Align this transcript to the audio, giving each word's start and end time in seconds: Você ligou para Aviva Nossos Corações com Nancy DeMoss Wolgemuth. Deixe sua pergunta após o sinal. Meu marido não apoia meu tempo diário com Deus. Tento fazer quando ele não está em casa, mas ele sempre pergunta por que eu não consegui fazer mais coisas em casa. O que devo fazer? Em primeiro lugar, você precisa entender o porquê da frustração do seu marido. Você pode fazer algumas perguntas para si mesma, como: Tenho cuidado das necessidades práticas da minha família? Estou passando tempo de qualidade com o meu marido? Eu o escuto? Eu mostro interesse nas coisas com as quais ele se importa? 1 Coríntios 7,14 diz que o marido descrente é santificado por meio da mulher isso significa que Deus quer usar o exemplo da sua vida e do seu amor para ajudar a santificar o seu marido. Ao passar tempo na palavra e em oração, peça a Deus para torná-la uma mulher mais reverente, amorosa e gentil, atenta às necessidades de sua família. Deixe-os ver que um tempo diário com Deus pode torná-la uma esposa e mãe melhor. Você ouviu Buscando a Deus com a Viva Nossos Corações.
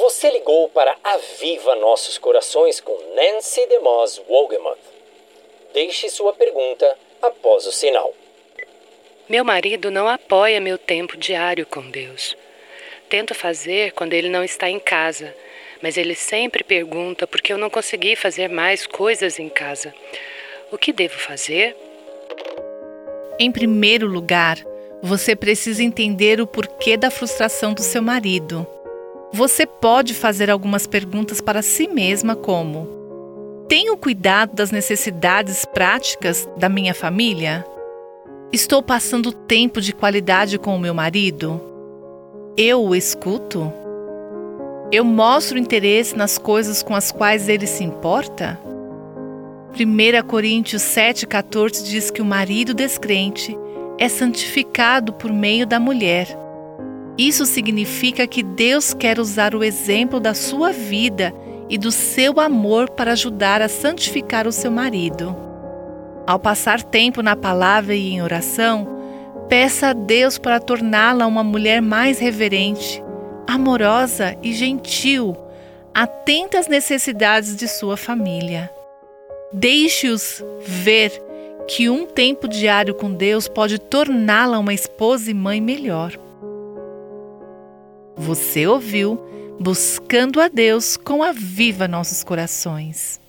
Você 0.00 0.30
ligou 0.30 0.66
para 0.70 0.96
Aviva 1.04 1.74
Nossos 1.74 2.16
Corações 2.16 2.80
com 2.80 2.96
Nancy 3.14 3.66
DeMoss 3.66 4.22
Wolgemuth. 4.26 4.78
Deixe 5.74 6.08
sua 6.08 6.32
pergunta 6.32 6.96
após 7.20 7.66
o 7.66 7.70
sinal. 7.70 8.14
Meu 9.28 9.44
marido 9.44 9.90
não 9.90 10.08
apoia 10.08 10.58
meu 10.58 10.78
tempo 10.78 11.18
diário 11.18 11.66
com 11.66 11.82
Deus. 11.90 12.34
Tento 13.10 13.34
fazer 13.34 13.92
quando 13.92 14.14
ele 14.14 14.30
não 14.30 14.42
está 14.42 14.70
em 14.70 14.78
casa, 14.78 15.36
mas 15.82 15.98
ele 15.98 16.14
sempre 16.14 16.64
pergunta 16.64 17.26
por 17.26 17.42
que 17.42 17.52
eu 17.52 17.58
não 17.58 17.68
consegui 17.68 18.16
fazer 18.16 18.48
mais 18.48 18.86
coisas 18.86 19.38
em 19.38 19.50
casa. 19.50 19.94
O 20.72 20.78
que 20.78 20.94
devo 20.94 21.18
fazer? 21.18 21.76
Em 23.38 23.52
primeiro 23.52 24.06
lugar, 24.06 24.56
você 25.02 25.36
precisa 25.36 25.82
entender 25.82 26.40
o 26.40 26.46
porquê 26.46 26.96
da 26.96 27.10
frustração 27.10 27.74
do 27.74 27.82
seu 27.82 28.00
marido. 28.00 28.66
Você 29.32 29.64
pode 29.64 30.12
fazer 30.12 30.50
algumas 30.50 30.88
perguntas 30.88 31.40
para 31.40 31.62
si 31.62 31.86
mesma, 31.86 32.34
como: 32.34 32.88
Tenho 33.68 33.96
cuidado 33.96 34.56
das 34.56 34.72
necessidades 34.72 35.64
práticas 35.64 36.48
da 36.56 36.68
minha 36.68 36.92
família? 36.92 37.64
Estou 38.52 38.82
passando 38.82 39.30
tempo 39.30 39.80
de 39.80 39.92
qualidade 39.92 40.58
com 40.58 40.74
o 40.74 40.80
meu 40.80 40.92
marido? 40.92 41.60
Eu 42.56 42.82
o 42.82 42.96
escuto? 42.96 43.72
Eu 44.90 45.04
mostro 45.04 45.56
interesse 45.56 46.16
nas 46.16 46.36
coisas 46.36 46.82
com 46.82 46.96
as 46.96 47.12
quais 47.12 47.48
ele 47.48 47.68
se 47.68 47.84
importa? 47.84 48.58
1 49.72 50.26
Coríntios 50.26 50.82
7,14 50.82 51.84
diz 51.84 52.10
que 52.10 52.20
o 52.20 52.24
marido 52.24 52.74
descrente 52.74 53.56
é 53.96 54.08
santificado 54.08 55.12
por 55.12 55.32
meio 55.32 55.64
da 55.64 55.78
mulher 55.78 56.49
isso 57.20 57.44
significa 57.44 58.26
que 58.26 58.42
Deus 58.42 58.94
quer 58.94 59.18
usar 59.20 59.54
o 59.54 59.62
exemplo 59.62 60.18
da 60.18 60.32
sua 60.32 60.72
vida 60.72 61.34
e 61.68 61.76
do 61.76 61.92
seu 61.92 62.40
amor 62.40 62.88
para 62.88 63.12
ajudar 63.12 63.60
a 63.60 63.68
santificar 63.68 64.46
o 64.46 64.52
seu 64.52 64.70
marido. 64.70 65.36
Ao 66.26 66.38
passar 66.38 66.82
tempo 66.82 67.22
na 67.22 67.36
palavra 67.36 67.94
e 67.94 68.12
em 68.12 68.22
oração, 68.22 68.88
peça 69.50 69.88
a 69.88 69.92
Deus 69.92 70.38
para 70.38 70.58
torná-la 70.58 71.26
uma 71.26 71.44
mulher 71.44 71.82
mais 71.82 72.18
reverente, 72.18 73.02
amorosa 73.46 74.34
e 74.42 74.54
gentil, 74.54 75.36
atenta 75.92 76.58
às 76.58 76.68
necessidades 76.68 77.54
de 77.54 77.68
sua 77.68 77.96
família. 77.96 78.70
Deixe-os 79.52 80.42
ver 80.62 81.10
que 81.68 81.90
um 81.90 82.06
tempo 82.06 82.48
diário 82.48 82.94
com 82.94 83.12
Deus 83.12 83.46
pode 83.46 83.78
torná-la 83.78 84.58
uma 84.58 84.72
esposa 84.72 85.30
e 85.30 85.34
mãe 85.34 85.60
melhor. 85.60 86.18
Você 88.16 88.66
ouviu 88.66 89.18
Buscando 89.60 90.40
a 90.40 90.48
Deus 90.48 90.96
com 90.96 91.22
a 91.22 91.32
Viva 91.32 91.86
Nossos 91.86 92.24
Corações. 92.24 93.20